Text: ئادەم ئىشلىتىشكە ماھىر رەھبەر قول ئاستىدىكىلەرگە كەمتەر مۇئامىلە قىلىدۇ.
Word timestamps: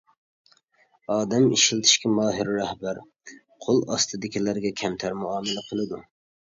ئادەم 1.15 1.45
ئىشلىتىشكە 1.57 2.15
ماھىر 2.15 2.51
رەھبەر 2.55 3.03
قول 3.67 3.85
ئاستىدىكىلەرگە 3.87 4.75
كەمتەر 4.85 5.21
مۇئامىلە 5.25 5.69
قىلىدۇ. 5.71 6.05